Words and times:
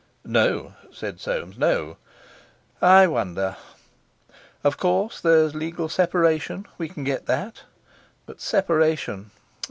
"No," 0.25 0.73
said 0.91 1.19
Soames; 1.19 1.59
"no! 1.59 1.97
I 2.81 3.05
wonder! 3.05 3.55
Of 4.63 4.75
course, 4.75 5.21
there's 5.21 5.53
legal 5.53 5.89
separation—we 5.89 6.89
can 6.89 7.03
get 7.03 7.27
that. 7.27 7.65
But 8.25 8.41
separation! 8.41 9.29